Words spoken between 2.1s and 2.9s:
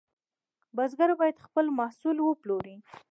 وپلوري.